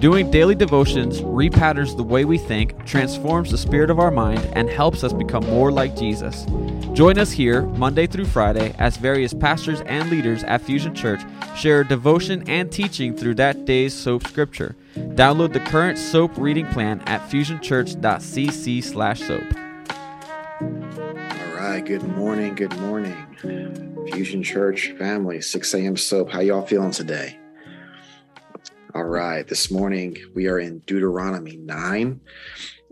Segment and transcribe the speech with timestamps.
[0.00, 4.70] Doing daily devotions repatterns the way we think, transforms the spirit of our mind, and
[4.70, 6.46] helps us become more like Jesus.
[6.92, 11.20] Join us here Monday through Friday as various pastors and leaders at Fusion Church
[11.56, 14.76] share devotion and teaching through that day's soap scripture.
[14.94, 19.42] Download the current soap reading plan at fusionchurch.cc slash soap.
[20.60, 24.06] All right, good morning, good morning.
[24.12, 25.96] Fusion Church family, 6 a.m.
[25.96, 26.30] soap.
[26.30, 27.37] How y'all feeling today?
[28.98, 32.20] All right, this morning we are in Deuteronomy 9.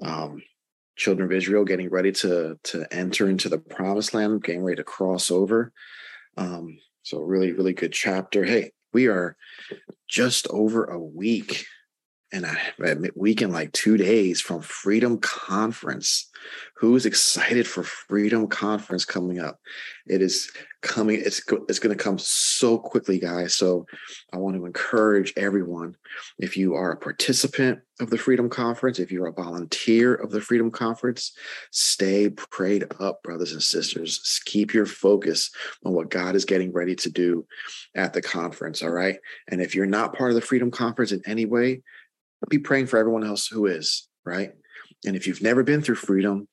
[0.03, 0.41] Um,
[0.95, 4.85] children of Israel getting ready to, to enter into the promised land, getting ready to
[4.85, 5.73] cross over.
[6.37, 8.45] Um, so, really, really good chapter.
[8.45, 9.37] Hey, we are
[10.09, 11.67] just over a week
[12.33, 12.57] and a
[13.17, 16.31] week in like two days from Freedom Conference.
[16.79, 19.59] Who's excited for Freedom Conference coming up?
[20.07, 20.51] It is
[20.83, 21.21] coming.
[21.25, 23.55] It's it's going to come so quickly, guys.
[23.55, 23.87] So
[24.31, 25.97] I want to encourage everyone.
[26.39, 30.41] If you are a participant of the Freedom Conference, if you're a volunteer of the
[30.43, 31.33] Freedom Conference,
[31.71, 34.41] stay prayed up, brothers and sisters.
[34.45, 35.51] Keep your focus
[35.83, 37.47] on what God is getting ready to do
[37.95, 38.83] at the conference.
[38.83, 39.17] All right.
[39.49, 41.81] And if you're not part of the Freedom Conference in any way,
[42.51, 44.53] be praying for everyone else who is, right?
[45.05, 46.49] And if you've never been through freedom,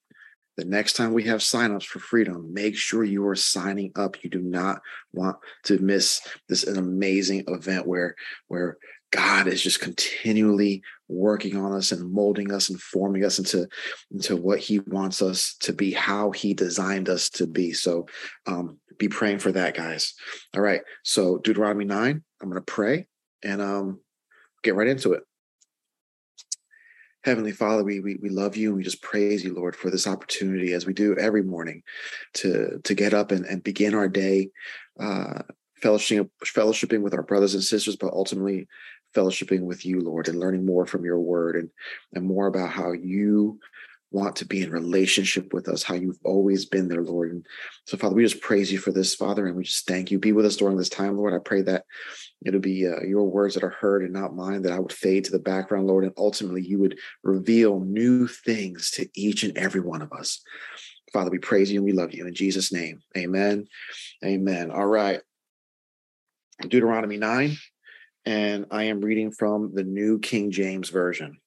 [0.57, 4.23] the next time we have signups for freedom, make sure you are signing up.
[4.23, 8.15] You do not want to miss this an amazing event where
[8.47, 8.77] where
[9.13, 13.67] God is just continually working on us and molding us and forming us into,
[14.09, 17.73] into what He wants us to be, how He designed us to be.
[17.73, 18.07] So
[18.47, 20.15] um, be praying for that, guys.
[20.55, 20.81] All right.
[21.03, 23.05] So Deuteronomy 9, I'm going to pray
[23.43, 23.99] and um,
[24.63, 25.21] get right into it.
[27.23, 30.07] Heavenly Father, we, we we love you and we just praise you, Lord, for this
[30.07, 31.83] opportunity as we do every morning
[32.35, 34.49] to to get up and, and begin our day
[34.99, 35.39] uh,
[35.81, 38.67] fellowshipping fellowshipping with our brothers and sisters, but ultimately
[39.15, 41.69] fellowshipping with you, Lord, and learning more from your word and
[42.13, 43.59] and more about how you
[44.11, 47.31] want to be in relationship with us, how you've always been there, Lord.
[47.31, 47.45] And
[47.85, 50.19] so, Father, we just praise you for this, Father, and we just thank you.
[50.19, 51.33] Be with us during this time, Lord.
[51.33, 51.85] I pray that
[52.45, 55.25] it'll be uh, your words that are heard and not mine, that I would fade
[55.25, 59.81] to the background, Lord, and ultimately you would reveal new things to each and every
[59.81, 60.41] one of us.
[61.11, 63.01] Father, we praise you and we love you in Jesus' name.
[63.15, 63.67] Amen.
[64.25, 64.71] Amen.
[64.71, 65.21] All right.
[66.61, 67.57] Deuteronomy 9,
[68.25, 71.37] and I am reading from the New King James Version.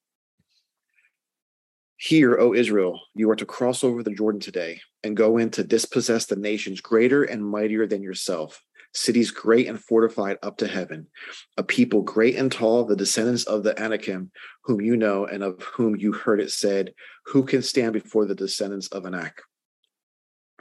[1.97, 5.65] Hear, O Israel, you are to cross over the Jordan today and go in to
[5.65, 8.63] dispossess the nations greater and mightier than yourself,
[8.97, 11.07] cities great and fortified up to heaven,
[11.57, 14.31] a people great and tall, the descendants of the Anakim,
[14.65, 16.95] whom you know and of whom you heard it said,
[17.27, 19.43] Who can stand before the descendants of Anak?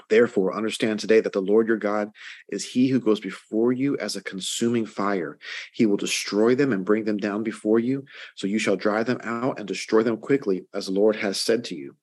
[0.10, 2.12] Therefore, understand today that the Lord your God
[2.50, 5.40] is he who goes before you as a consuming fire.
[5.74, 8.06] He will destroy them and bring them down before you.
[8.36, 11.64] So you shall drive them out and destroy them quickly, as the Lord has said
[11.66, 11.96] to you.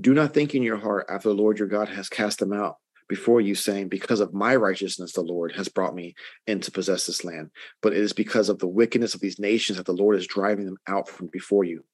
[0.00, 2.76] Do not think in your heart after the Lord your God has cast them out
[3.08, 6.14] before you, saying, Because of my righteousness, the Lord has brought me
[6.46, 7.50] in to possess this land.
[7.82, 10.66] But it is because of the wickedness of these nations that the Lord is driving
[10.66, 11.84] them out from before you.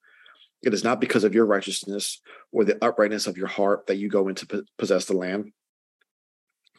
[0.63, 2.21] It is not because of your righteousness
[2.51, 5.53] or the uprightness of your heart that you go into possess the land,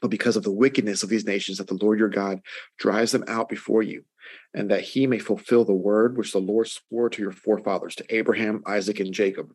[0.01, 2.41] but because of the wickedness of these nations that the Lord your God
[2.78, 4.03] drives them out before you,
[4.53, 8.16] and that he may fulfill the word which the Lord swore to your forefathers, to
[8.16, 9.53] Abraham, Isaac, and Jacob.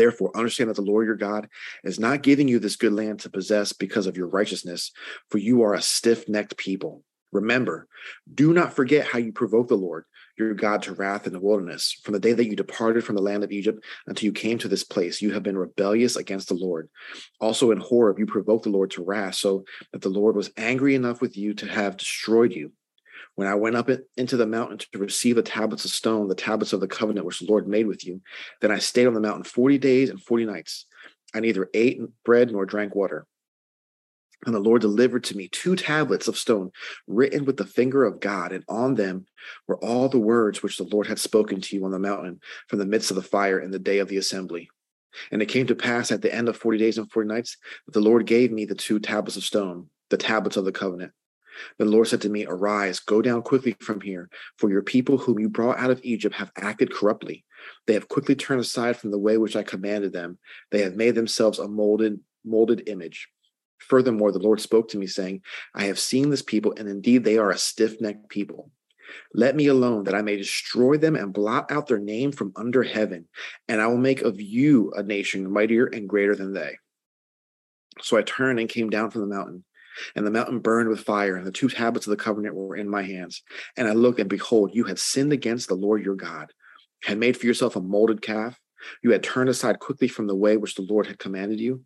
[0.00, 1.46] Therefore, understand that the Lord your God
[1.84, 4.92] is not giving you this good land to possess because of your righteousness,
[5.28, 7.04] for you are a stiff necked people.
[7.32, 7.86] Remember,
[8.34, 10.06] do not forget how you provoked the Lord
[10.38, 12.00] your God to wrath in the wilderness.
[12.02, 14.68] From the day that you departed from the land of Egypt until you came to
[14.68, 16.88] this place, you have been rebellious against the Lord.
[17.38, 20.94] Also in Horeb, you provoked the Lord to wrath, so that the Lord was angry
[20.94, 22.72] enough with you to have destroyed you.
[23.36, 26.72] When I went up into the mountain to receive the tablets of stone, the tablets
[26.72, 28.20] of the covenant which the Lord made with you,
[28.60, 30.86] then I stayed on the mountain 40 days and 40 nights.
[31.34, 33.26] I neither ate bread nor drank water.
[34.46, 36.70] And the Lord delivered to me two tablets of stone
[37.06, 39.26] written with the finger of God, and on them
[39.68, 42.78] were all the words which the Lord had spoken to you on the mountain from
[42.78, 44.70] the midst of the fire in the day of the assembly.
[45.30, 47.56] And it came to pass at the end of 40 days and 40 nights
[47.86, 51.12] that the Lord gave me the two tablets of stone, the tablets of the covenant.
[51.78, 55.38] The Lord said to me, Arise, go down quickly from here, for your people whom
[55.38, 57.44] you brought out of Egypt have acted corruptly.
[57.86, 60.38] They have quickly turned aside from the way which I commanded them.
[60.70, 63.28] They have made themselves a molded, molded image
[63.80, 65.42] Furthermore, the Lord spoke to me, saying,
[65.74, 68.70] I have seen this people, and indeed they are a stiff necked people.
[69.34, 72.82] Let me alone that I may destroy them and blot out their name from under
[72.82, 73.26] heaven,
[73.68, 76.78] and I will make of you a nation mightier and greater than they.
[78.02, 79.64] So I turned and came down from the mountain,
[80.14, 82.88] and the mountain burned with fire, and the two tablets of the covenant were in
[82.88, 83.42] my hands.
[83.76, 86.52] And I looked, and behold, you had sinned against the Lord your God,
[87.02, 88.58] had made for yourself a molded calf.
[89.02, 91.84] You had turned aside quickly from the way which the Lord had commanded you.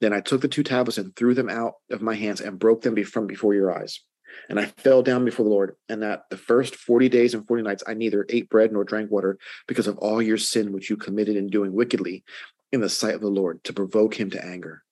[0.00, 2.82] Then I took the two tablets and threw them out of my hands and broke
[2.82, 4.00] them from before your eyes.
[4.48, 5.76] And I fell down before the Lord.
[5.88, 9.10] And that the first 40 days and 40 nights, I neither ate bread nor drank
[9.10, 12.24] water because of all your sin which you committed in doing wickedly
[12.72, 14.83] in the sight of the Lord to provoke him to anger.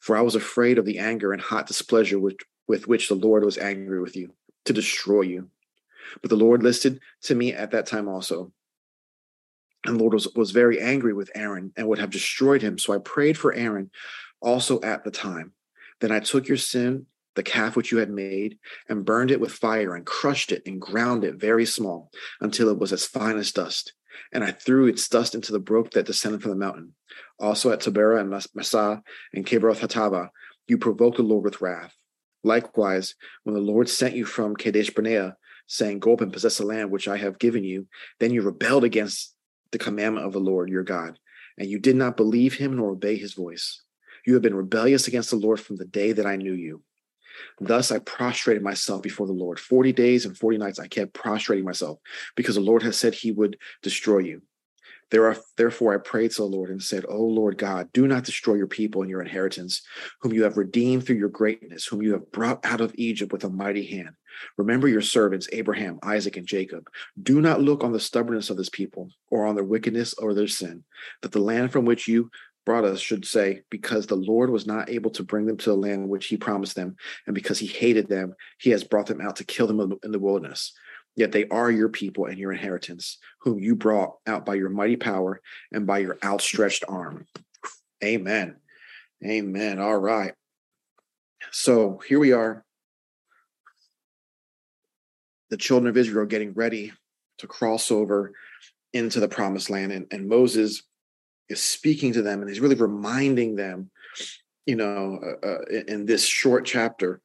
[0.00, 2.36] For I was afraid of the anger and hot displeasure with,
[2.66, 4.34] with which the Lord was angry with you
[4.64, 5.50] to destroy you.
[6.20, 8.52] But the Lord listened to me at that time also.
[9.84, 12.78] And the Lord was, was very angry with Aaron and would have destroyed him.
[12.78, 13.90] So I prayed for Aaron
[14.40, 15.52] also at the time.
[16.00, 17.06] Then I took your sin
[17.38, 18.58] the calf which you had made,
[18.88, 22.80] and burned it with fire, and crushed it, and ground it very small, until it
[22.80, 23.92] was as fine as dust.
[24.32, 26.94] And I threw its dust into the brook that descended from the mountain.
[27.38, 29.02] Also at Taberah and Massah
[29.32, 30.30] and Kibroth Hattaavah,
[30.66, 31.94] you provoked the Lord with wrath.
[32.42, 33.14] Likewise,
[33.44, 35.36] when the Lord sent you from Kadesh Barnea,
[35.68, 37.86] saying, Go up and possess the land which I have given you,
[38.18, 39.32] then you rebelled against
[39.70, 41.20] the commandment of the Lord your God,
[41.56, 43.82] and you did not believe him nor obey his voice.
[44.26, 46.82] You have been rebellious against the Lord from the day that I knew you.
[47.60, 49.58] Thus I prostrated myself before the Lord.
[49.58, 51.98] 40 days and 40 nights I kept prostrating myself
[52.36, 54.42] because the Lord has said he would destroy you.
[55.10, 58.66] Therefore, I prayed to the Lord and said, O Lord God, do not destroy your
[58.66, 59.80] people and your inheritance,
[60.20, 63.42] whom you have redeemed through your greatness, whom you have brought out of Egypt with
[63.44, 64.10] a mighty hand.
[64.58, 66.88] Remember your servants, Abraham, Isaac, and Jacob.
[67.22, 70.46] Do not look on the stubbornness of this people, or on their wickedness or their
[70.46, 70.84] sin,
[71.22, 72.30] that the land from which you
[72.68, 75.74] brought us should say, because the Lord was not able to bring them to the
[75.74, 79.36] land which he promised them, and because he hated them, he has brought them out
[79.36, 80.74] to kill them in the wilderness.
[81.16, 84.96] Yet they are your people and your inheritance, whom you brought out by your mighty
[84.96, 85.40] power
[85.72, 87.24] and by your outstretched arm.
[88.04, 88.56] Amen.
[89.24, 89.78] Amen.
[89.78, 90.34] All right.
[91.50, 92.66] So here we are.
[95.48, 96.92] The children of Israel getting ready
[97.38, 98.34] to cross over
[98.92, 99.90] into the promised land.
[99.90, 100.82] And, and Moses
[101.48, 103.90] is speaking to them and he's really reminding them,
[104.66, 107.20] you know, uh, uh, in this short chapter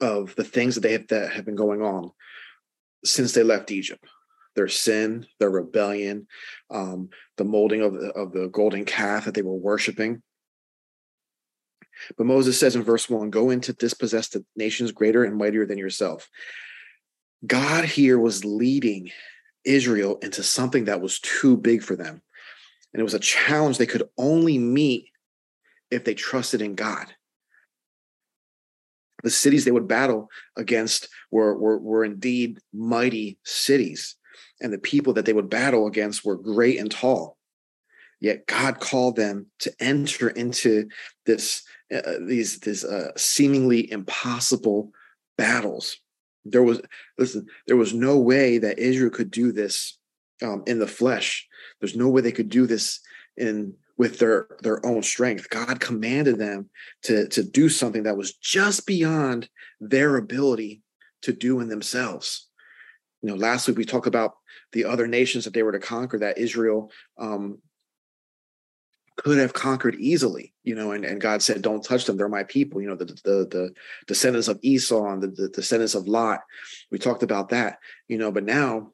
[0.00, 2.10] of the things that they have, that have been going on
[3.04, 4.04] since they left Egypt.
[4.54, 6.26] Their sin, their rebellion,
[6.70, 10.22] um, the molding of the, of the golden calf that they were worshiping.
[12.16, 15.78] But Moses says in verse one, go into dispossess the nations greater and mightier than
[15.78, 16.28] yourself.
[17.46, 19.10] God here was leading
[19.64, 22.22] Israel into something that was too big for them.
[22.96, 25.10] And it was a challenge they could only meet
[25.90, 27.14] if they trusted in God.
[29.22, 34.16] The cities they would battle against were, were, were indeed mighty cities,
[34.62, 37.36] and the people that they would battle against were great and tall.
[38.18, 40.88] Yet God called them to enter into
[41.26, 44.90] this uh, uh these these uh, seemingly impossible
[45.36, 45.98] battles.
[46.46, 46.80] There was
[47.18, 49.98] listen, there was no way that Israel could do this
[50.42, 51.46] um, in the flesh.
[51.80, 53.00] There's no way they could do this
[53.36, 55.48] in with their their own strength.
[55.50, 56.70] God commanded them
[57.02, 59.48] to to do something that was just beyond
[59.80, 60.82] their ability
[61.22, 62.48] to do in themselves.
[63.22, 64.34] You know, last week we talked about
[64.72, 67.58] the other nations that they were to conquer that Israel um,
[69.16, 72.16] could have conquered easily, you know, and, and God said, don't touch them.
[72.16, 73.74] They're my people, you know, the, the, the
[74.06, 76.40] descendants of Esau and the, the descendants of Lot.
[76.90, 78.92] We talked about that, you know, but now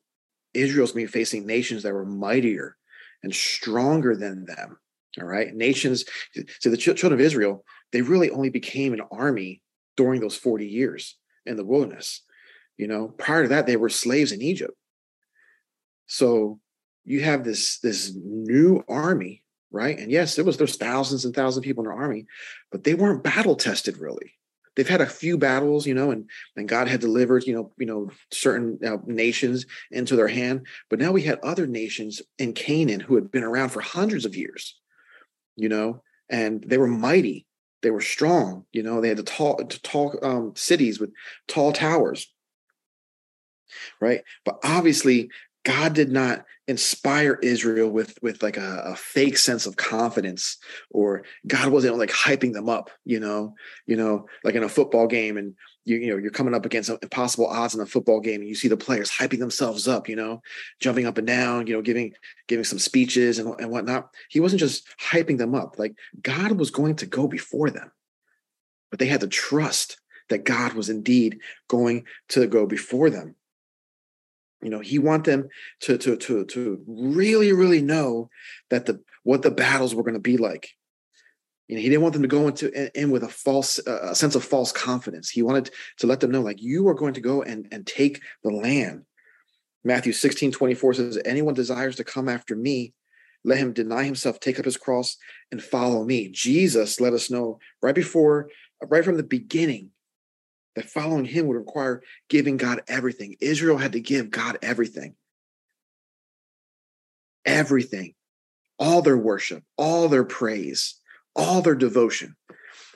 [0.54, 2.76] Israel's been facing nations that were mightier
[3.22, 4.78] and stronger than them.
[5.20, 5.54] All right.
[5.54, 6.04] Nations,
[6.60, 9.60] so the children of Israel, they really only became an army
[9.96, 12.22] during those 40 years in the wilderness.
[12.78, 14.74] You know, prior to that, they were slaves in Egypt.
[16.06, 16.60] So
[17.04, 19.98] you have this this new army, right?
[19.98, 22.26] And yes, there was there's thousands and thousands of people in the army,
[22.70, 24.32] but they weren't battle tested really
[24.76, 27.86] they've had a few battles, you know, and and God had delivered, you know, you
[27.86, 30.66] know, certain uh, nations into their hand.
[30.90, 34.36] But now we had other nations in Canaan who had been around for hundreds of
[34.36, 34.78] years,
[35.56, 37.46] you know, and they were mighty,
[37.82, 41.10] they were strong, you know, they had the tall, tall um, cities with
[41.48, 42.32] tall towers,
[44.00, 44.22] right?
[44.44, 45.30] But obviously,
[45.64, 50.56] God did not inspire Israel with with like a, a, fake sense of confidence,
[50.90, 53.54] or God wasn't like hyping them up, you know,
[53.86, 56.88] you know, like in a football game, and you you know you're coming up against
[56.88, 60.16] impossible odds in a football game, and you see the players hyping themselves up, you
[60.16, 60.40] know,
[60.80, 62.14] jumping up and down, you know, giving
[62.48, 64.08] giving some speeches and and whatnot.
[64.30, 67.92] He wasn't just hyping them up; like God was going to go before them,
[68.90, 70.00] but they had to trust
[70.30, 73.36] that God was indeed going to go before them.
[74.62, 75.48] You know, he want them
[75.80, 78.30] to to to to really really know
[78.70, 80.70] that the what the battles were going to be like.
[81.68, 84.14] You know, he didn't want them to go into in with a false uh, a
[84.14, 85.30] sense of false confidence.
[85.30, 88.20] He wanted to let them know, like, you are going to go and and take
[88.44, 89.04] the land.
[89.84, 92.92] Matthew 16, 24 says, Anyone desires to come after me,
[93.44, 95.16] let him deny himself, take up his cross,
[95.50, 96.28] and follow me.
[96.28, 98.48] Jesus let us know right before,
[98.80, 99.90] right from the beginning,
[100.76, 103.36] that following him would require giving God everything.
[103.40, 105.14] Israel had to give God everything.
[107.44, 108.14] Everything.
[108.78, 111.00] All their worship, all their praise,
[111.36, 112.36] all their devotion.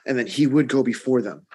[0.06, 1.46] And then he would go before them.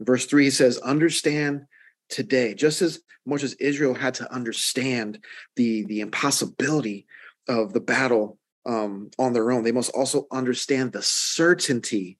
[0.00, 1.62] Verse 3 he says, Understand
[2.08, 5.24] today, just as much as Israel had to understand
[5.56, 7.06] the, the impossibility
[7.48, 12.18] of the battle um, on their own, they must also understand the certainty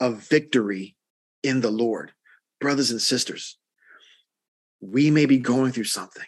[0.00, 0.96] of victory
[1.42, 2.12] in the Lord.
[2.60, 3.56] Brothers and sisters,
[4.80, 6.24] we may be going through something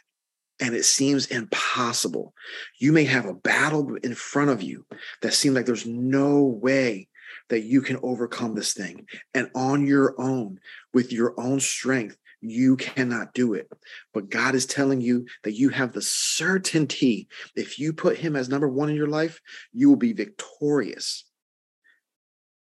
[0.61, 2.35] and it seems impossible.
[2.79, 4.87] You may have a battle in front of you
[5.23, 7.09] that seems like there's no way
[7.49, 9.07] that you can overcome this thing.
[9.35, 10.61] And on your own,
[10.93, 13.69] with your own strength, you cannot do it.
[14.15, 18.49] But God is telling you that you have the certainty if you put Him as
[18.49, 19.41] number one in your life,
[19.73, 21.25] you will be victorious.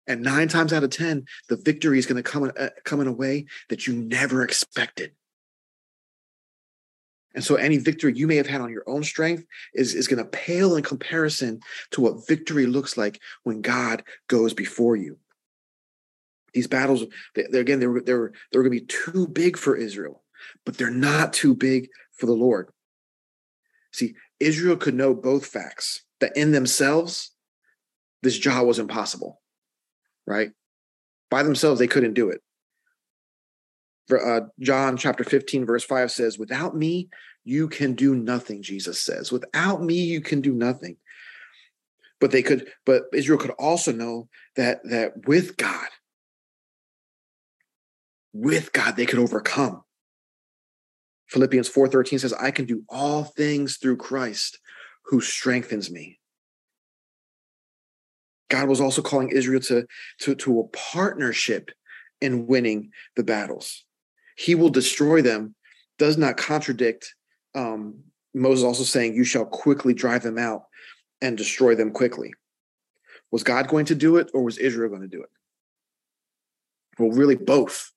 [0.07, 3.07] And nine times out of 10, the victory is going to come, uh, come in
[3.07, 5.13] a way that you never expected.
[7.35, 9.45] And so any victory you may have had on your own strength
[9.75, 11.61] is, is going to pale in comparison
[11.93, 15.19] to what victory looks like when God goes before you.
[16.53, 17.05] These battles,
[17.35, 19.75] they, they're, again, they were, they were, they were going to be too big for
[19.75, 20.23] Israel,
[20.67, 22.69] but they're not too big for the Lord.
[23.93, 27.31] See, Israel could know both facts that in themselves,
[28.23, 29.42] this job was impossible
[30.27, 30.51] right?
[31.31, 32.41] By themselves, they couldn't do it.
[34.11, 37.09] Uh, John chapter 15, verse 5 says, Without me,
[37.45, 39.33] you can do nothing, Jesus says.
[39.33, 40.97] Without me, you can do nothing.
[42.21, 45.89] But they could, but Israel could also know that that with God,
[48.33, 49.83] with God, they could overcome.
[51.29, 54.59] Philippians 4:13 says, I can do all things through Christ
[55.07, 56.21] who strengthens me.
[58.53, 59.87] God was also calling Israel to,
[60.21, 61.71] to, to a partnership
[62.21, 63.85] in winning the battles.
[64.37, 65.55] He will destroy them,
[65.99, 67.15] does not contradict
[67.55, 68.05] um,
[68.35, 70.65] Moses also saying, You shall quickly drive them out
[71.23, 72.35] and destroy them quickly.
[73.31, 75.31] Was God going to do it or was Israel going to do it?
[76.99, 77.91] Well, really, both.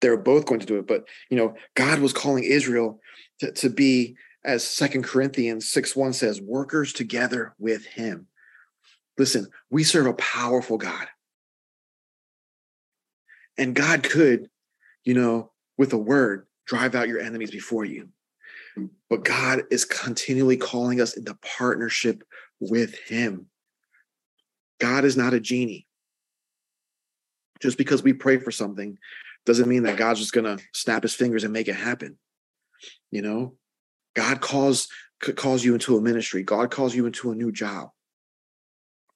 [0.00, 0.88] They were both going to do it.
[0.88, 2.98] But, you know, God was calling Israel
[3.38, 8.26] to, to be, as Second Corinthians 6 1 says, workers together with him.
[9.18, 11.06] Listen, we serve a powerful God.
[13.56, 14.48] And God could,
[15.04, 18.08] you know, with a word, drive out your enemies before you.
[19.08, 22.24] But God is continually calling us into partnership
[22.58, 23.46] with Him.
[24.80, 25.86] God is not a genie.
[27.62, 28.98] Just because we pray for something
[29.46, 32.18] doesn't mean that God's just going to snap his fingers and make it happen.
[33.10, 33.54] You know,
[34.14, 34.88] God calls
[35.36, 36.42] calls you into a ministry.
[36.42, 37.90] God calls you into a new job.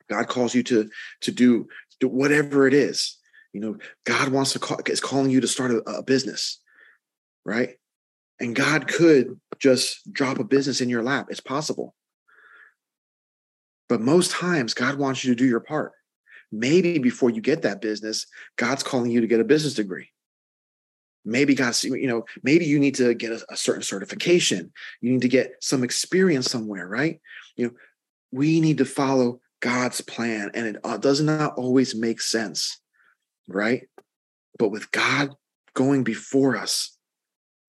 [0.08, 0.90] God calls you to
[1.22, 1.68] to do,
[2.00, 3.18] do whatever it is.
[3.52, 6.60] You know, God wants to call is calling you to start a, a business,
[7.44, 7.76] right?
[8.40, 11.26] And God could just drop a business in your lap.
[11.30, 11.94] It's possible.
[13.88, 15.92] But most times, God wants you to do your part.
[16.52, 20.10] Maybe before you get that business, God's calling you to get a business degree.
[21.24, 24.72] Maybe God's, you know, maybe you need to get a, a certain certification.
[25.00, 27.20] You need to get some experience somewhere, right?
[27.56, 27.72] You know,
[28.30, 32.80] we need to follow God's plan, and it uh, does not always make sense,
[33.46, 33.82] right?
[34.58, 35.30] But with God
[35.74, 36.96] going before us,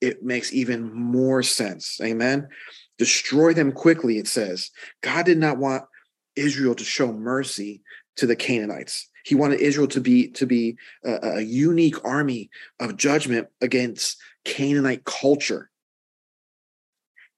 [0.01, 1.99] it makes even more sense.
[2.01, 2.47] Amen.
[2.97, 4.71] Destroy them quickly, it says.
[5.01, 5.83] God did not want
[6.35, 7.81] Israel to show mercy
[8.17, 9.09] to the Canaanites.
[9.25, 15.05] He wanted Israel to be to be a, a unique army of judgment against Canaanite
[15.05, 15.69] culture.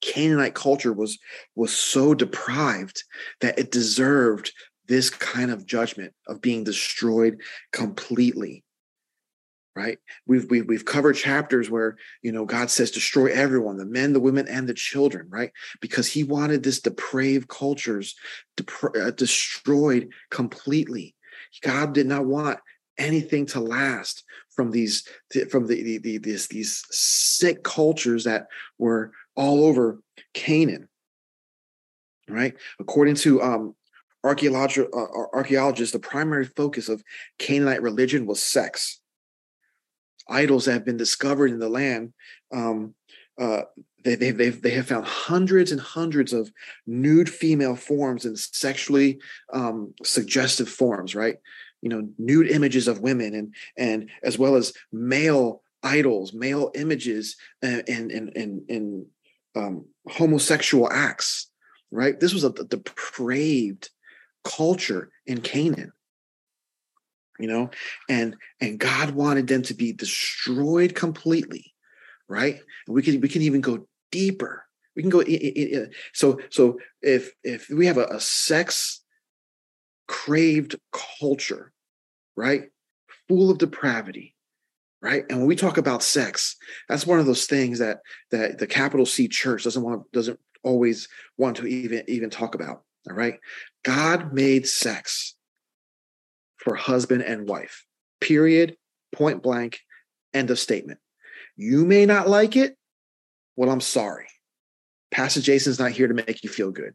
[0.01, 1.19] Canaanite culture was
[1.55, 3.03] was so deprived
[3.39, 4.51] that it deserved
[4.87, 7.39] this kind of judgment of being destroyed
[7.71, 8.63] completely
[9.75, 9.99] right?
[10.27, 14.19] We've, we've we've covered chapters where you know god says destroy everyone the men the
[14.19, 15.51] women and the children right?
[15.79, 18.15] Because he wanted this depraved cultures
[18.57, 21.15] depra- uh, destroyed completely.
[21.61, 22.59] God did not want
[22.97, 25.07] anything to last from these
[25.49, 29.99] from the, the, the these these sick cultures that were all over
[30.33, 30.87] Canaan.
[32.27, 32.55] Right?
[32.79, 33.75] According to um,
[34.23, 37.03] archaeological uh, archaeologists, the primary focus of
[37.39, 38.99] Canaanite religion was sex.
[40.29, 42.13] Idols that have been discovered in the land
[42.53, 42.95] um,
[43.39, 43.63] uh,
[44.03, 46.51] they, they, they've, they have found hundreds and hundreds of
[46.87, 49.19] nude female forms and sexually
[49.53, 51.37] um, suggestive forms, right?
[51.81, 57.37] You know, nude images of women and and as well as male idols, male images,
[57.61, 59.05] and and and and, and
[59.55, 61.49] um, homosexual acts,
[61.91, 62.19] right?
[62.19, 63.89] This was a, a depraved
[64.43, 65.91] culture in Canaan
[67.39, 67.71] you know?
[68.07, 71.73] And and god wanted them to be destroyed completely
[72.31, 72.61] right?
[72.87, 74.65] And we can we can even go deeper.
[74.95, 75.23] We can go
[76.13, 79.01] so so if if we have a, a sex
[80.07, 81.73] craved culture
[82.37, 82.69] right?
[83.27, 84.35] Full of depravity
[85.01, 86.55] right and when we talk about sex
[86.87, 87.99] that's one of those things that
[88.31, 92.83] that the capital c church doesn't want doesn't always want to even even talk about
[93.09, 93.39] all right
[93.83, 95.35] god made sex
[96.61, 97.85] for husband and wife.
[98.19, 98.77] Period,
[99.11, 99.79] point blank,
[100.33, 100.99] end of statement.
[101.57, 102.77] You may not like it.
[103.55, 104.27] Well, I'm sorry.
[105.09, 106.93] Pastor Jason's not here to make you feel good.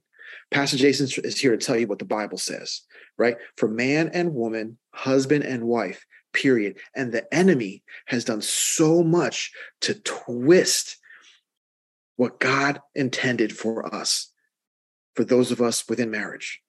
[0.51, 2.83] Pastor Jason is here to tell you what the Bible says,
[3.19, 3.37] right?
[3.57, 6.05] For man and woman, husband and wife,
[6.37, 6.77] period.
[6.95, 9.51] And the enemy has done so much
[9.81, 10.99] to twist
[12.17, 14.33] what God intended for us,
[15.15, 16.61] for those of us within marriage,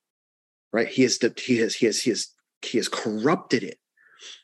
[0.74, 0.88] right?
[0.88, 3.78] He has, he has, he has, he has he has corrupted it,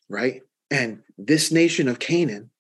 [0.08, 0.42] right?
[0.70, 2.52] And this nation of Canaan,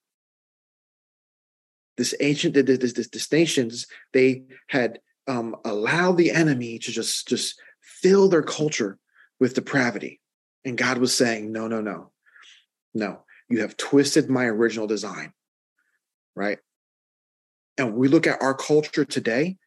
[1.97, 7.59] this ancient this, this, this nations, they had um, allowed the enemy to just just
[7.81, 8.97] fill their culture
[9.39, 10.19] with depravity,
[10.65, 12.11] and God was saying, no, no, no,
[12.93, 15.33] no, you have twisted my original design,
[16.35, 16.59] right?
[17.77, 19.57] And we look at our culture today,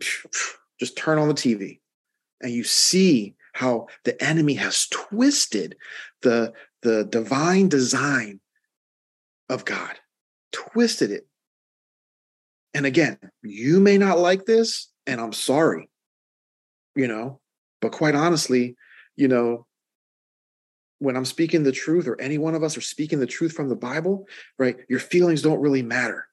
[0.80, 1.80] just turn on the TV,
[2.40, 5.76] and you see how the enemy has twisted
[6.22, 8.40] the, the divine design
[9.48, 9.98] of God,
[10.52, 11.26] twisted it.
[12.72, 15.90] And again, you may not like this, and I'm sorry,
[16.94, 17.40] you know,
[17.80, 18.76] but quite honestly,
[19.16, 19.66] you know,
[21.00, 23.68] when I'm speaking the truth, or any one of us are speaking the truth from
[23.68, 24.76] the Bible, right?
[24.88, 26.26] Your feelings don't really matter.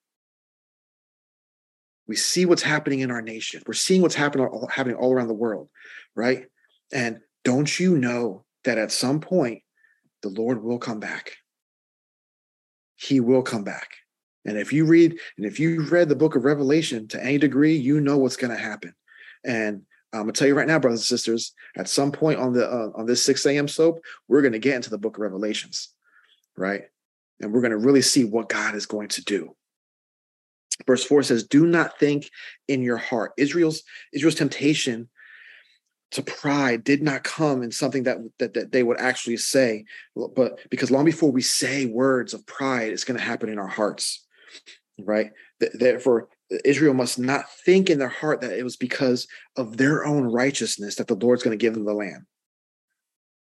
[2.06, 3.64] We see what's happening in our nation.
[3.66, 5.70] We're seeing what's happening happening all around the world,
[6.16, 6.46] right?
[6.94, 9.64] And don't you know that at some point
[10.22, 11.38] the Lord will come back?
[12.96, 13.90] He will come back.
[14.46, 17.76] And if you read, and if you've read the book of Revelation to any degree,
[17.76, 18.94] you know what's going to happen.
[19.46, 22.70] And I'm gonna tell you right now, brothers and sisters, at some point on the
[22.70, 23.68] uh, on this 6 a.m.
[23.68, 25.90] soap, we're gonna get into the book of Revelations,
[26.56, 26.84] right?
[27.40, 29.56] And we're gonna really see what God is going to do.
[30.86, 32.30] Verse 4 says, Do not think
[32.68, 33.34] in your heart.
[33.38, 35.10] Israel's Israel's temptation
[36.12, 39.84] to pride did not come in something that, that that they would actually say
[40.16, 43.68] but because long before we say words of pride it's going to happen in our
[43.68, 44.26] hearts
[45.00, 46.30] right therefore
[46.64, 50.96] israel must not think in their heart that it was because of their own righteousness
[50.96, 52.26] that the lord's going to give them the land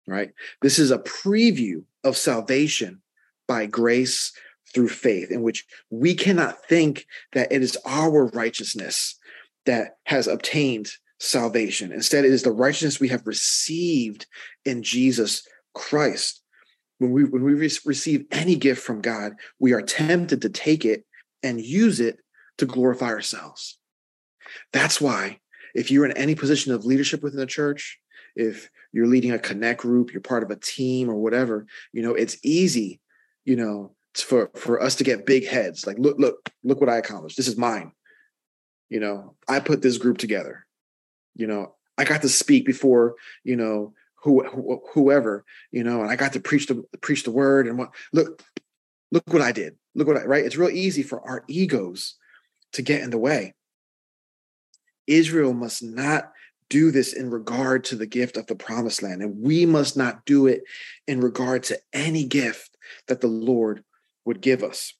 [0.07, 3.01] right this is a preview of salvation
[3.47, 4.33] by grace
[4.73, 9.17] through faith in which we cannot think that it is our righteousness
[9.65, 10.89] that has obtained
[11.19, 11.91] salvation.
[11.91, 14.25] Instead, it is the righteousness we have received
[14.65, 16.41] in Jesus Christ.
[16.99, 21.05] When we when we receive any gift from God, we are tempted to take it
[21.43, 22.17] and use it
[22.57, 23.79] to glorify ourselves.
[24.73, 25.39] That's why
[25.75, 27.99] if you're in any position of leadership within the church,
[28.35, 32.13] if you're leading a connect group, you're part of a team or whatever, you know,
[32.13, 32.99] it's easy,
[33.45, 35.85] you know, for for us to get big heads.
[35.85, 37.37] Like, look, look, look what I accomplished.
[37.37, 37.91] This is mine.
[38.89, 40.67] You know, I put this group together
[41.37, 43.93] you know i got to speak before you know
[44.23, 47.77] who, who, whoever you know and i got to preach the preach the word and
[47.77, 48.41] what look
[49.11, 52.15] look what i did look what i right it's real easy for our egos
[52.77, 53.53] to get in the way
[55.05, 56.31] israel must not
[56.69, 60.25] do this in regard to the gift of the promised land and we must not
[60.25, 60.63] do it
[61.07, 63.83] in regard to any gift that the lord
[64.25, 64.93] would give us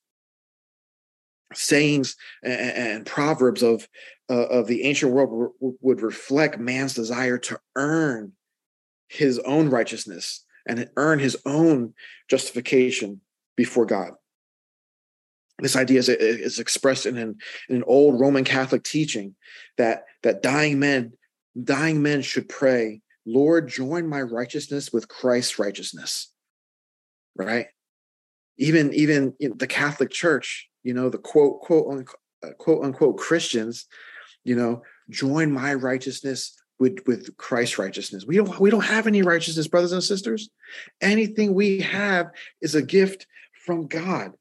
[1.54, 3.88] sayings and, proverbs of
[4.30, 8.34] uh, of the ancient world would reflect man's desire to earn
[9.08, 11.94] his own righteousness and earn his own
[12.30, 13.22] justification
[13.56, 14.12] before God.
[15.60, 17.36] This idea is, is expressed in an,
[17.70, 19.36] in an old Roman Catholic teaching
[19.78, 21.14] that that dying men
[21.62, 26.32] dying men should pray, Lord, join my righteousness with Christ's righteousness.
[27.36, 27.68] Right?
[28.58, 32.08] Even even the Catholic Church, you know, the quote quote
[32.44, 33.88] uh, quote unquote Christians
[34.48, 38.26] you know, join my righteousness with with Christ's righteousness.
[38.26, 40.50] We don't we don't have any righteousness, brothers and sisters.
[41.02, 42.28] Anything we have
[42.62, 43.28] is a gift
[43.66, 44.32] from God.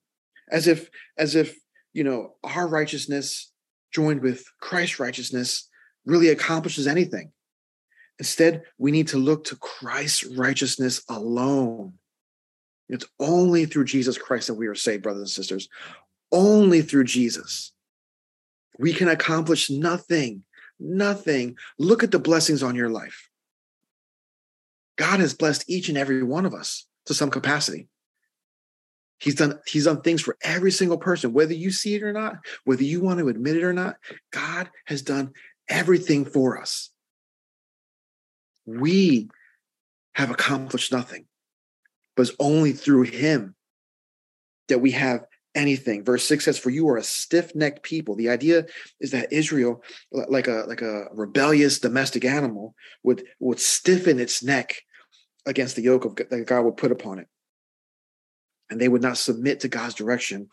[0.51, 1.57] As if as if
[1.93, 3.51] you know, our righteousness
[3.93, 5.69] joined with Christ's righteousness
[6.05, 7.33] really accomplishes anything.
[8.19, 11.95] Instead, we need to look to Christ's righteousness alone.
[12.89, 15.69] It's only through Jesus Christ that we are saved, brothers and sisters.
[16.33, 17.73] Only through Jesus.
[18.79, 20.45] We can accomplish nothing,
[20.79, 21.57] nothing.
[21.79, 23.29] Look at the blessings on your life.
[24.97, 27.89] God has blessed each and every one of us to some capacity.
[29.19, 32.37] He's done he's done things for every single person whether you see it or not,
[32.65, 33.97] whether you want to admit it or not.
[34.31, 35.33] God has done
[35.69, 36.91] everything for us.
[38.67, 39.29] We
[40.15, 41.27] have accomplished nothing,
[42.15, 43.55] but it's only through him
[44.69, 45.25] that we have
[45.55, 46.05] anything.
[46.05, 48.15] Verse 6 says, For you are a stiff-necked people.
[48.15, 48.67] The idea
[49.01, 54.75] is that Israel, like a like a rebellious domestic animal, would would stiffen its neck
[55.47, 57.29] against the yoke of that God would put upon it.
[58.71, 60.49] And they would not submit to God's direction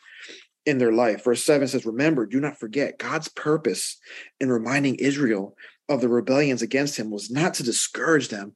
[0.65, 1.23] in their life.
[1.23, 3.97] Verse 7 says, Remember, do not forget God's purpose
[4.39, 5.56] in reminding Israel
[5.89, 8.56] of the rebellions against him was not to discourage them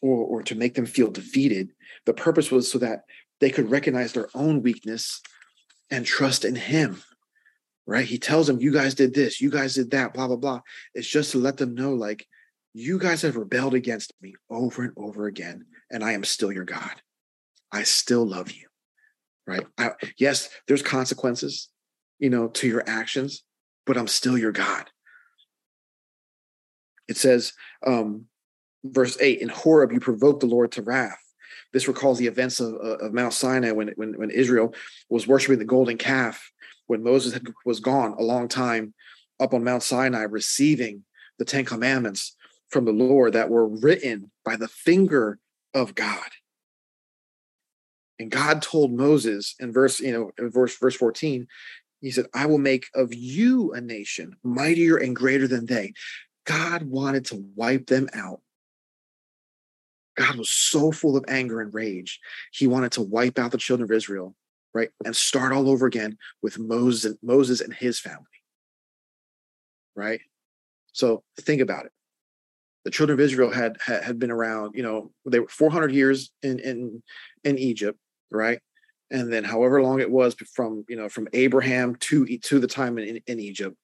[0.00, 1.72] or, or to make them feel defeated.
[2.06, 3.00] The purpose was so that
[3.40, 5.20] they could recognize their own weakness
[5.90, 7.02] and trust in him.
[7.86, 8.06] Right?
[8.06, 10.60] He tells them, You guys did this, you guys did that, blah, blah, blah.
[10.94, 12.26] It's just to let them know, like,
[12.74, 16.64] you guys have rebelled against me over and over again, and I am still your
[16.64, 17.00] God.
[17.72, 18.65] I still love you.
[19.46, 19.66] Right?
[19.78, 21.68] I, yes, there's consequences,
[22.18, 23.44] you know, to your actions,
[23.84, 24.86] but I'm still your God.
[27.08, 27.52] It says,
[27.86, 28.26] um,
[28.84, 31.20] verse 8 In Horeb, you provoked the Lord to wrath.
[31.72, 34.74] This recalls the events of, of Mount Sinai when, when, when Israel
[35.10, 36.50] was worshiping the golden calf,
[36.86, 38.94] when Moses had, was gone a long time
[39.38, 41.04] up on Mount Sinai, receiving
[41.38, 42.34] the Ten Commandments
[42.68, 45.38] from the Lord that were written by the finger
[45.74, 46.30] of God.
[48.18, 51.46] And God told Moses in verse, you know, in verse verse 14,
[52.00, 55.92] he said, I will make of you a nation mightier and greater than they.
[56.44, 58.40] God wanted to wipe them out.
[60.16, 62.20] God was so full of anger and rage.
[62.52, 64.34] He wanted to wipe out the children of Israel,
[64.72, 64.90] right?
[65.04, 68.24] And start all over again with Moses and Moses and his family.
[69.94, 70.20] Right?
[70.92, 71.92] So think about it.
[72.84, 76.60] The children of Israel had had, been around, you know, they were 400 years in
[76.60, 77.02] in
[77.44, 77.98] in Egypt,
[78.30, 78.60] right?
[79.10, 82.98] And then however long it was from, you know, from Abraham to to the time
[82.98, 83.76] in, in Egypt,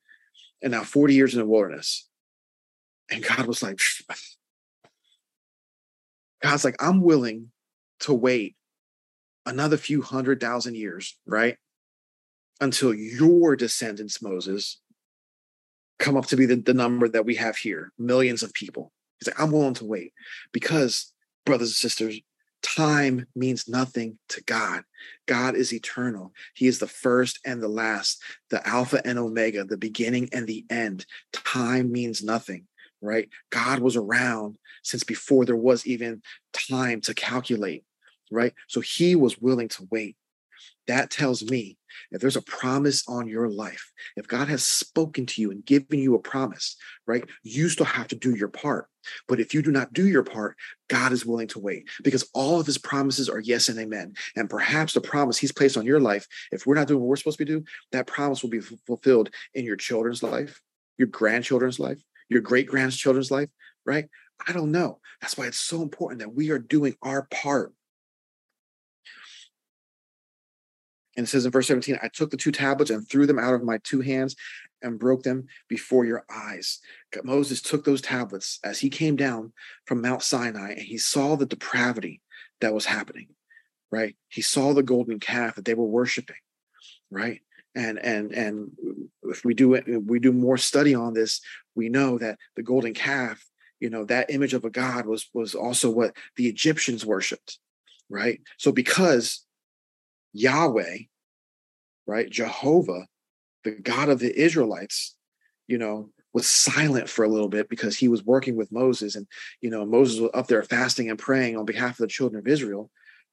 [0.63, 2.09] and now 40 years in the wilderness
[3.13, 3.79] and God was like,
[6.43, 7.51] God's like, I'm willing
[8.01, 8.57] to wait
[9.45, 11.57] another few hundred thousand years, right?
[12.61, 14.81] Until your descendants, Moses,
[15.99, 18.93] come up to be the, the number that we have here, millions of people.
[19.19, 20.13] He's like, I'm willing to wait
[20.53, 21.13] because,
[21.45, 22.19] brothers and sisters,
[22.63, 24.83] time means nothing to God.
[25.27, 26.33] God is eternal.
[26.55, 30.65] He is the first and the last, the Alpha and Omega, the beginning and the
[30.71, 31.07] end.
[31.33, 32.67] Time means nothing
[33.03, 33.29] right?
[33.51, 36.23] God was around since before there was even
[36.53, 37.85] time to calculate,
[38.31, 38.55] right?
[38.69, 40.17] So he was willing to wait.
[40.87, 41.79] That tells me
[42.11, 45.99] if there's a promise on your life, if God has spoken to you and given
[45.99, 48.89] you a promise, right, you still have to do your part.
[49.29, 50.57] But if you do not do your part,
[50.89, 54.15] God is willing to wait because all of his promises are yes and amen.
[54.37, 57.17] And perhaps the promise he's placed on your life, if we're not doing what we're
[57.17, 60.61] supposed to do, that promise will be fulfilled in your children's life,
[60.99, 63.49] your grandchildren's life, your great grandchildren's life,
[63.85, 64.09] right?
[64.47, 65.01] I don't know.
[65.21, 67.73] That's why it's so important that we are doing our part.
[71.17, 73.55] And it says in verse 17, I took the two tablets and threw them out
[73.55, 74.35] of my two hands
[74.81, 76.81] and broke them before your eyes.
[77.23, 79.53] Moses took those tablets as he came down
[79.87, 82.21] from Mount Sinai and he saw the depravity
[82.61, 83.29] that was happening,
[83.91, 84.17] right?
[84.29, 86.37] He saw the golden calf that they were worshiping,
[87.11, 87.41] right?
[87.75, 88.71] and and and
[89.25, 91.41] if we do it we do more study on this
[91.75, 93.45] we know that the golden calf
[93.81, 97.59] you know that image of a god was was also what the egyptians worshiped
[98.09, 99.45] right so because
[100.33, 100.99] yahweh
[102.07, 102.31] right?
[102.31, 103.07] Jehovah
[103.65, 105.17] the god of the israelites
[105.69, 109.27] you know was silent for a little bit because he was working with moses and
[109.61, 112.49] you know moses was up there fasting and praying on behalf of the children of
[112.49, 112.91] israel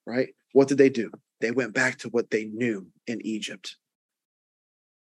[0.09, 0.29] right?
[0.53, 1.11] What did they do?
[1.39, 3.77] They went back to what they knew in egypt.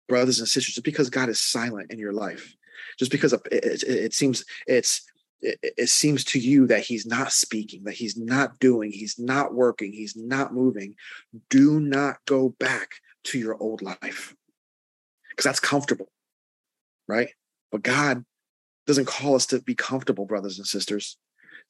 [0.08, 2.56] Brothers and sisters, just because God is silent in your life,
[3.00, 5.02] just because it, it, it seems it's
[5.43, 9.53] it, it, seems to you that he's not speaking, that he's not doing, he's not
[9.53, 10.95] working, he's not moving,
[11.49, 12.89] do not go back
[13.25, 14.36] to your old life
[15.29, 16.10] because that's comfortable,
[17.08, 17.29] right?
[17.71, 18.23] But God
[18.88, 21.17] doesn't call us to be comfortable, brothers and sisters.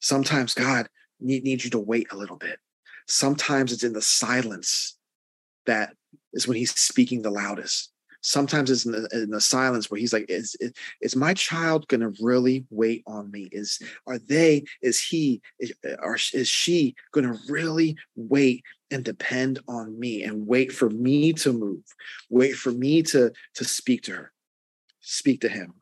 [0.00, 0.88] Sometimes God
[1.20, 2.58] need, needs you to wait a little bit.
[3.06, 4.96] Sometimes it's in the silence
[5.66, 5.94] that
[6.32, 7.90] is when he's speaking the loudest.
[8.26, 11.86] Sometimes it's in the, in the silence where he's like, is, is, is my child
[11.88, 13.50] going to really wait on me?
[13.52, 19.58] Is, are they, is he, is, are, is she going to really wait and depend
[19.68, 21.82] on me and wait for me to move,
[22.30, 24.32] wait for me to, to speak to her,
[25.00, 25.74] speak to him?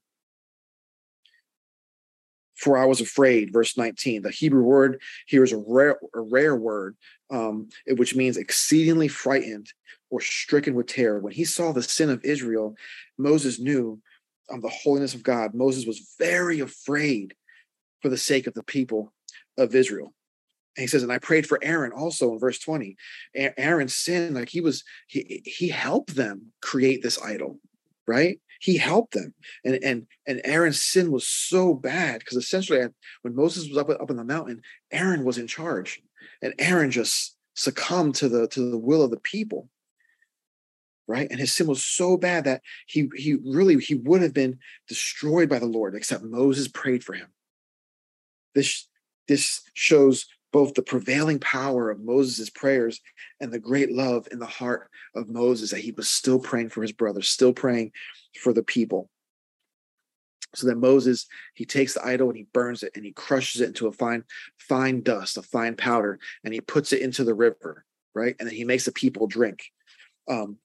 [2.57, 4.23] for I was afraid, verse 19.
[4.23, 6.97] The Hebrew word here is a rare, a rare word,
[7.29, 9.67] um, which means exceedingly frightened
[10.13, 11.19] or stricken with terror.
[11.19, 12.77] When he saw the sin of Israel,
[13.19, 14.01] Moses knew
[14.53, 15.55] um, the holiness of God.
[15.55, 17.35] Moses was very afraid
[18.01, 19.13] for the sake of the people
[19.57, 20.13] of Israel.
[20.77, 22.97] And he says, and I prayed for Aaron also in verse 20.
[23.35, 27.59] Aaron's sin, like he was, he he helped them create this idol,
[28.07, 28.39] right?
[28.63, 29.35] he helped them.
[29.65, 32.81] And and and Aaron's sin was so bad because essentially
[33.23, 36.01] when Moses was up up in the mountain, Aaron was in charge,
[36.41, 39.69] and Aaron just succumbed to the to the will of the people.
[41.09, 44.59] Right, and his sin was so bad that he he really he would have been
[44.89, 47.29] destroyed by the Lord, except Moses prayed for him.
[48.55, 48.89] This
[49.27, 53.01] this shows both the prevailing power of Moses' prayers
[53.41, 56.83] and the great love in the heart of Moses that he was still praying for
[56.83, 57.93] his brother, still praying
[58.41, 59.09] for the people.
[60.55, 63.69] So then Moses, he takes the idol and he burns it and he crushes it
[63.69, 64.25] into a fine,
[64.59, 68.37] fine dust, a fine powder, and he puts it into the river, right?
[68.39, 69.65] And then he makes the people drink.
[70.29, 70.59] Um,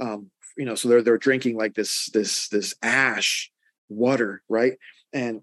[0.00, 3.50] um, you know, so they're they're drinking like this, this, this ash
[3.88, 4.74] water, right?
[5.12, 5.42] And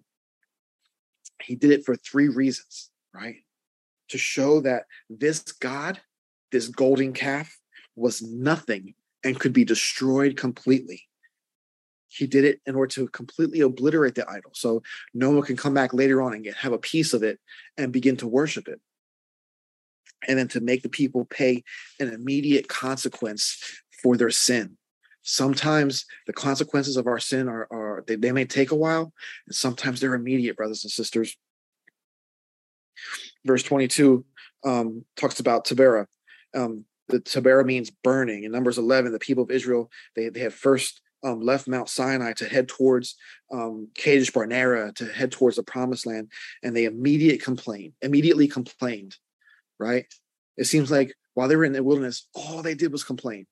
[1.42, 3.38] he did it for three reasons, right?
[4.10, 6.00] To show that this God,
[6.52, 7.58] this golden calf,
[7.96, 11.08] was nothing and could be destroyed completely
[12.12, 14.84] he did it in order to completely obliterate the idol so
[15.14, 17.40] no one can come back later on and get have a piece of it
[17.78, 18.80] and begin to worship it
[20.28, 21.64] and then to make the people pay
[22.00, 24.78] an immediate consequence for their sin
[25.24, 29.14] sometimes the consequences of our sin are, are they, they may take a while
[29.48, 31.38] and sometimes they're immediate brothers and sisters
[33.46, 34.26] verse 22
[34.64, 36.08] um, talks about taberah
[36.56, 40.54] um, the taberah means burning in numbers 11 the people of israel they, they have
[40.54, 43.16] first um, left Mount Sinai to head towards
[43.52, 46.32] um, Kadesh Barnea to head towards the Promised Land,
[46.64, 49.16] and they immediate complained, immediately complained.
[49.80, 50.06] Right?
[50.58, 53.48] It seems like while they were in the wilderness, all they did was complain.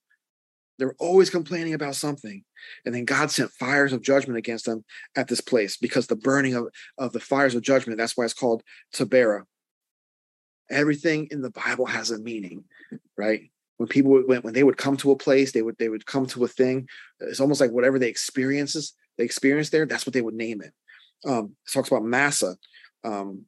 [0.79, 2.43] They were always complaining about something,
[2.85, 4.83] and then God sent fires of judgment against them
[5.15, 7.97] at this place because the burning of, of the fires of judgment.
[7.97, 8.63] That's why it's called
[8.95, 9.43] Taberah.
[10.71, 12.63] Everything in the Bible has a meaning,
[13.17, 13.51] right?
[13.79, 16.25] when people when, when they would come to a place they would they would come
[16.25, 16.87] to a thing
[17.21, 20.73] it's almost like whatever they experiences they experience there that's what they would name it
[21.25, 22.57] um it talks about Massah,
[23.03, 23.45] um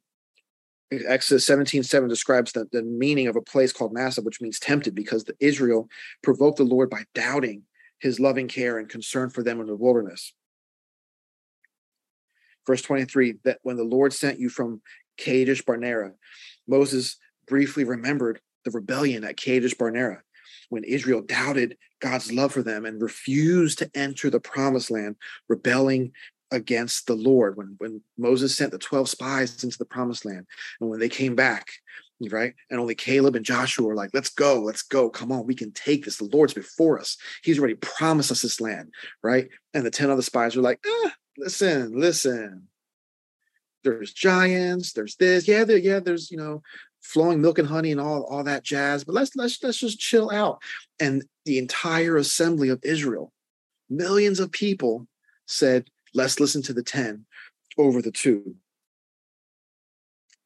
[1.06, 4.94] Exodus 17, 7 describes the, the meaning of a place called Massah, which means tempted,
[4.94, 5.88] because the Israel
[6.22, 7.62] provoked the Lord by doubting
[7.98, 10.34] his loving care and concern for them in the wilderness.
[12.66, 14.82] Verse 23 that when the Lord sent you from
[15.16, 16.12] Kadesh Barnea,
[16.68, 20.22] Moses briefly remembered the rebellion at Kadesh Barnea,
[20.68, 25.16] when Israel doubted God's love for them and refused to enter the promised land,
[25.48, 26.12] rebelling
[26.52, 27.56] against the Lord.
[27.56, 30.46] When, when Moses sent the 12 spies into the promised land,
[30.80, 31.68] and when they came back,
[32.30, 32.54] right?
[32.70, 35.10] And only Caleb and Joshua were like, let's go, let's go.
[35.10, 36.18] Come on, we can take this.
[36.18, 37.16] The Lord's before us.
[37.42, 39.48] He's already promised us this land, right?
[39.74, 42.68] And the 10 other spies were like, ah, listen, listen.
[43.82, 45.48] There's giants, there's this.
[45.48, 46.62] Yeah, there, yeah, there's, you know,
[47.00, 49.02] flowing milk and honey and all, all that jazz.
[49.02, 50.62] But let's let's let's just chill out.
[51.00, 53.32] And the entire assembly of Israel,
[53.90, 55.08] millions of people
[55.46, 57.24] said, let's listen to the 10
[57.78, 58.56] over the two.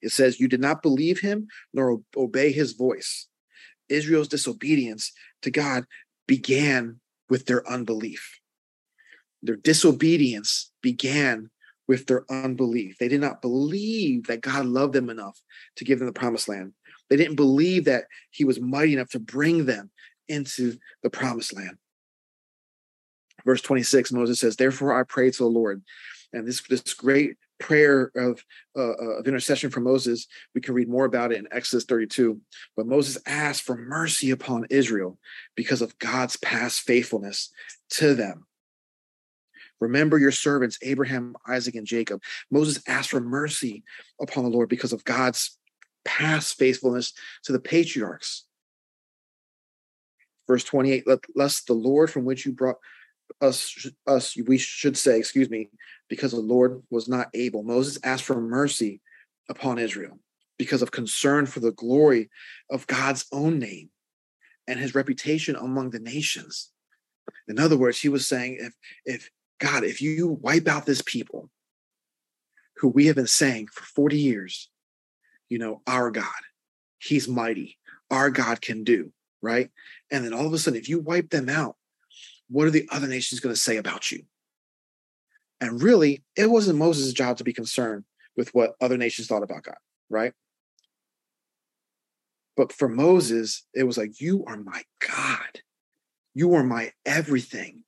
[0.03, 3.29] It says, You did not believe him nor obey his voice.
[3.89, 5.85] Israel's disobedience to God
[6.27, 8.41] began with their unbelief.
[9.43, 11.51] Their disobedience began
[11.89, 12.99] with their unbelief.
[12.99, 15.41] They did not believe that God loved them enough
[15.77, 16.73] to give them the promised land.
[17.09, 19.91] They didn't believe that he was mighty enough to bring them
[20.29, 21.79] into the promised land.
[23.47, 25.83] Verse 26, Moses says, Therefore I pray to the Lord.
[26.33, 28.45] And this, this great prayer of,
[28.77, 32.41] uh, uh of intercession for Moses, we can read more about it in Exodus 32.
[32.77, 35.19] But Moses asked for mercy upon Israel
[35.55, 37.51] because of God's past faithfulness
[37.91, 38.47] to them.
[39.81, 42.23] Remember your servants, Abraham, Isaac, and Jacob.
[42.51, 43.85] Moses asked for mercy
[44.21, 45.57] upon the Lord because of God's
[46.05, 47.13] past faithfulness
[47.45, 48.45] to the patriarchs.
[50.49, 51.05] Verse 28
[51.35, 52.77] lest the Lord from which you brought
[53.41, 55.71] us, us, we should say, excuse me,
[56.09, 57.63] because the Lord was not able.
[57.63, 59.01] Moses asked for mercy
[59.49, 60.19] upon Israel
[60.59, 62.31] because of concern for the glory
[62.71, 63.91] of God's own name
[64.67, 66.71] and his reputation among the nations.
[67.49, 71.51] In other words, he was saying, if if God, if you wipe out this people
[72.77, 74.69] who we have been saying for 40 years,
[75.49, 76.25] you know, our God,
[76.99, 77.79] he's mighty,
[78.11, 79.71] our God can do, right?
[80.11, 81.77] And then all of a sudden, if you wipe them out,
[82.49, 84.23] what are the other nations going to say about you?
[85.61, 88.05] And really, it wasn't Moses' job to be concerned
[88.37, 89.77] with what other nations thought about God,
[90.11, 90.33] right?
[92.57, 95.61] But for Moses, it was like, You are my God.
[96.35, 97.85] You are my everything.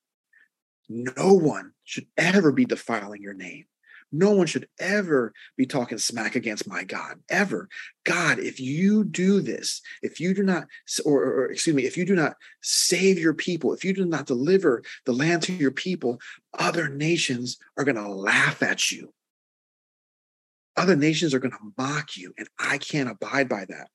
[0.88, 3.66] No one should ever be defiling your name.
[4.11, 7.68] No one should ever be talking smack against my God, ever.
[8.05, 10.66] God, if you do this, if you do not,
[11.05, 14.27] or, or, excuse me, if you do not save your people, if you do not
[14.27, 16.18] deliver the land to your people,
[16.59, 19.12] other nations are going to laugh at you.
[20.77, 23.88] Other nations are going to mock you, and I can't abide by that.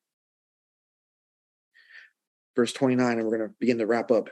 [2.55, 4.29] Verse 29, and we're going to begin to wrap up.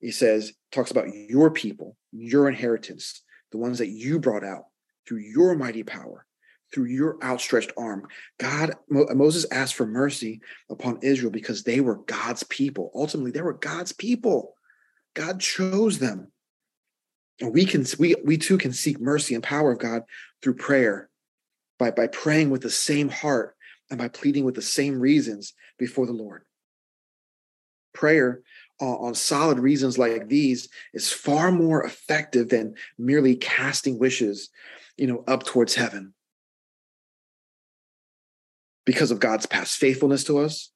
[0.00, 4.64] He says, talks about your people, your inheritance, the ones that you brought out
[5.06, 6.26] through your mighty power,
[6.72, 8.06] through your outstretched arm.
[8.38, 12.90] God, Moses asked for mercy upon Israel because they were God's people.
[12.94, 14.54] Ultimately, they were God's people.
[15.14, 16.32] God chose them.
[17.40, 20.02] And we can we we too can seek mercy and power of God
[20.42, 21.10] through prayer,
[21.78, 23.56] by, by praying with the same heart
[23.90, 26.44] and by pleading with the same reasons before the Lord.
[27.92, 28.42] Prayer
[28.80, 34.50] uh, on solid reasons like these is far more effective than merely casting wishes
[34.96, 36.14] you know, up towards heaven
[38.84, 40.72] because of God's past faithfulness to us,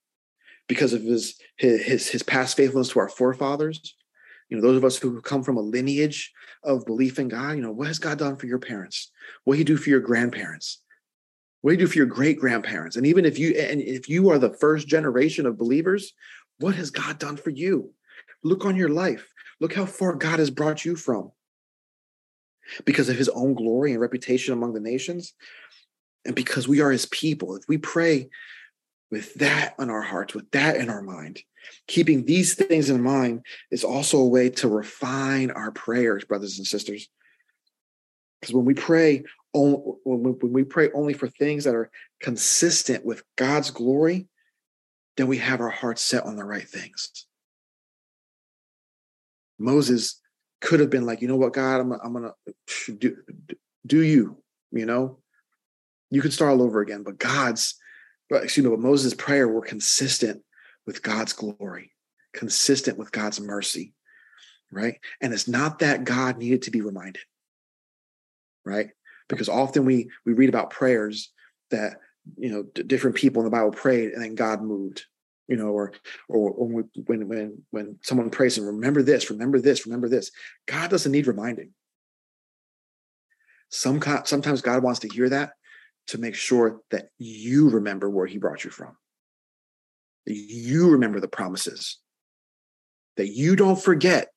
[0.69, 3.95] because of his his his past faithfulness to our forefathers.
[4.49, 7.63] You know, those of us who come from a lineage of belief in God, you
[7.63, 9.11] know, what has God done for your parents?
[9.45, 10.81] What did he do for your grandparents?
[11.63, 12.97] What did he do for your great grandparents?
[12.97, 16.13] And even if you and if you are the first generation of believers,
[16.59, 17.93] what has God done for you?
[18.45, 19.33] Look on your life.
[19.61, 21.33] Look how far God has brought you from
[22.85, 25.35] because of his own glory and reputation among the nations,
[26.25, 27.57] and because we are his people.
[27.57, 28.29] If we pray
[29.11, 31.41] with that on our hearts, with that in our mind,
[31.87, 36.67] keeping these things in mind is also a way to refine our prayers, brothers and
[36.67, 37.09] sisters.
[38.41, 43.71] Because when we pray, when we pray only for things that are consistent with God's
[43.71, 44.29] glory,
[45.17, 47.27] then we have our hearts set on the right things.
[49.59, 50.21] Moses
[50.61, 52.33] could have been like, you know what, God, I'm, I'm gonna
[52.99, 53.16] do
[53.87, 54.42] do you,
[54.73, 55.19] you know,
[56.11, 57.03] you can start all over again.
[57.03, 57.77] But God's,
[58.29, 60.42] but excuse me, but Moses' prayer were consistent
[60.87, 61.92] with God's glory,
[62.33, 63.95] consistent with God's mercy,
[64.73, 64.99] right?
[65.21, 67.23] And it's not that God needed to be reminded,
[68.64, 68.90] right?
[69.29, 71.33] Because often we we read about prayers
[71.71, 71.99] that
[72.37, 75.05] you know d- different people in the Bible prayed and then God moved,
[75.49, 75.93] you know, or
[76.29, 76.67] or, or
[77.07, 80.31] when when when someone prays and remember this, remember this, remember this.
[80.67, 81.73] God doesn't need reminding.
[83.71, 85.53] Some sometimes God wants to hear that
[86.09, 88.97] to make sure that you remember where He brought you from.
[90.27, 91.99] That you remember the promises.
[93.17, 94.29] That you don't forget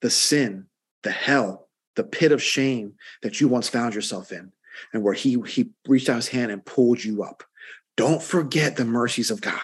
[0.00, 0.66] the sin,
[1.02, 4.52] the hell, the pit of shame that you once found yourself in,
[4.92, 7.44] and where He He reached out His hand and pulled you up.
[7.96, 9.60] Don't forget the mercies of God.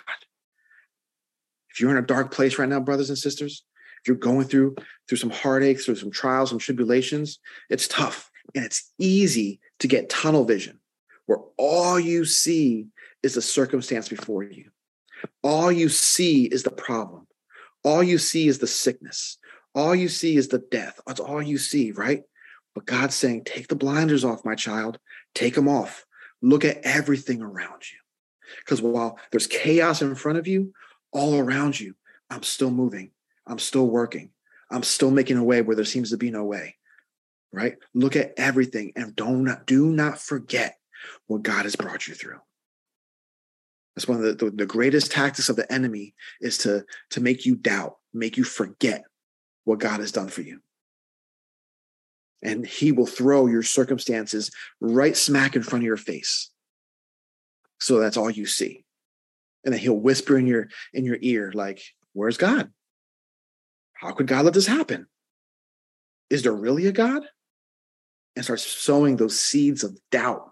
[1.72, 3.64] If you're in a dark place right now, brothers and sisters,
[4.02, 4.76] if you're going through
[5.09, 10.09] through some heartaches, through some trials, some tribulations, it's tough and it's easy to get
[10.09, 10.80] tunnel vision
[11.26, 12.87] where all you see
[13.22, 14.70] is the circumstance before you.
[15.42, 17.26] All you see is the problem.
[17.85, 19.38] All you see is the sickness.
[19.74, 21.00] All you see is the death.
[21.06, 22.22] That's all you see, right?
[22.74, 24.98] But God's saying, take the blinders off, my child.
[25.35, 26.06] Take them off.
[26.42, 27.98] Look at everything around you.
[28.59, 30.72] Because while there's chaos in front of you,
[31.12, 31.94] all around you,
[32.29, 33.11] I'm still moving.
[33.46, 34.31] I'm still working.
[34.70, 36.77] I'm still making a way where there seems to be no way.
[37.53, 37.77] Right?
[37.94, 40.77] Look at everything and don't do not forget
[41.27, 42.38] what God has brought you through.
[43.96, 47.45] That's one of the, the, the greatest tactics of the enemy is to, to make
[47.45, 49.05] you doubt, make you forget
[49.64, 50.61] what God has done for you.
[52.43, 56.51] And he will throw your circumstances right smack in front of your face.
[57.80, 58.84] So that's all you see
[59.64, 61.82] and then he'll whisper in your in your ear like
[62.12, 62.70] where's god?
[63.94, 65.06] How could god let this happen?
[66.28, 67.22] Is there really a god?
[68.36, 70.50] And start sowing those seeds of doubt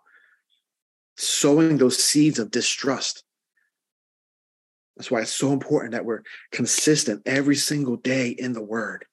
[1.21, 3.25] sowing those seeds of distrust.
[4.97, 9.05] That's why it's so important that we're consistent every single day in the word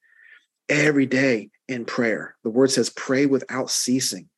[0.68, 2.36] every day in prayer.
[2.42, 4.28] The word says pray without ceasing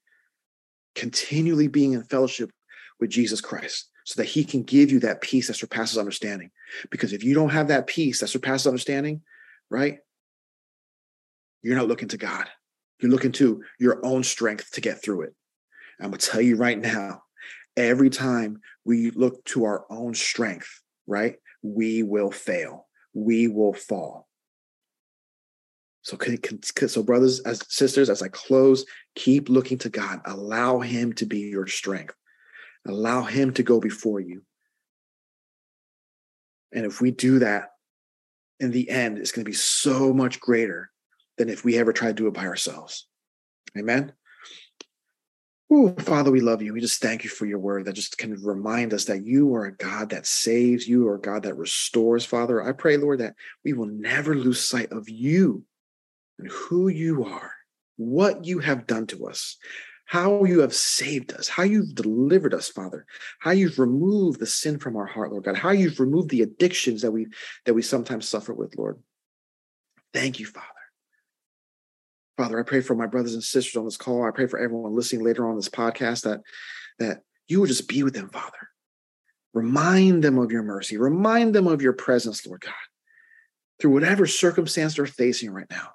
[0.99, 2.51] continually being in fellowship
[2.99, 6.51] with jesus christ so that he can give you that peace that surpasses understanding.
[6.91, 9.21] Because if you don't have that peace that surpasses understanding,
[9.69, 9.99] right?
[11.63, 12.47] you're not looking to God.
[13.01, 15.35] You're looking to your own strength to get through it.
[16.01, 17.23] I'm going to tell you right now
[17.77, 22.87] every time we look to our own strength, right, we will fail.
[23.13, 24.29] We will fall.
[26.03, 26.17] So,
[26.87, 30.21] so brothers, as sisters, as I close, keep looking to God.
[30.25, 32.15] Allow Him to be your strength.
[32.87, 34.43] Allow Him to go before you.
[36.73, 37.71] And if we do that,
[38.61, 40.91] in the end, it's going to be so much greater
[41.37, 43.07] than if we ever try to do it by ourselves.
[43.79, 44.13] Amen.
[45.71, 46.73] Oh, Father, we love you.
[46.73, 49.67] We just thank you for your word that just can remind us that you are
[49.67, 52.63] a God that saves, you are a God that restores, Father.
[52.63, 55.65] I pray, Lord, that we will never lose sight of you
[56.39, 57.53] and who you are,
[57.97, 59.59] what you have done to us,
[60.09, 63.05] how you have saved us, how you've delivered us, Father,
[63.41, 67.03] how you've removed the sin from our heart, Lord God, how you've removed the addictions
[67.03, 67.27] that we
[67.67, 68.99] that we sometimes suffer with, Lord.
[70.15, 70.67] Thank you, Father.
[72.39, 74.25] Father, I pray for my brothers and sisters on this call.
[74.27, 76.41] I pray for everyone listening later on this podcast that,
[76.99, 78.71] that you will just be with them, Father.
[79.53, 80.97] Remind them of your mercy.
[80.97, 82.73] Remind them of your presence, Lord God,
[83.79, 85.91] through whatever circumstance they're facing right now,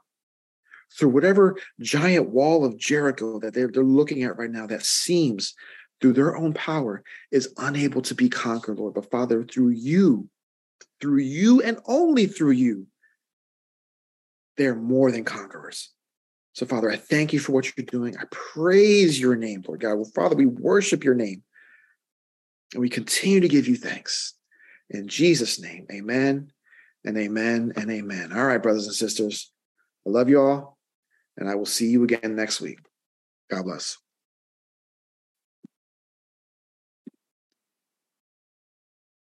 [0.98, 5.54] through whatever giant wall of Jericho that they're, they're looking at right now that seems
[6.02, 8.94] through their own power is unable to be conquered, Lord.
[8.94, 10.28] But Father, through you,
[11.00, 12.88] through you and only through you,
[14.58, 15.92] they're more than conquerors.
[16.54, 18.16] So, Father, I thank you for what you're doing.
[18.18, 19.96] I praise your name, Lord God.
[19.96, 21.42] Well, Father, we worship your name
[22.74, 24.36] and we continue to give you thanks.
[24.90, 26.52] In Jesus' name, amen
[27.04, 28.32] and amen and amen.
[28.32, 29.52] All right, brothers and sisters,
[30.06, 30.73] I love you all,
[31.38, 32.80] and I will see you again next week.
[33.50, 33.98] God bless.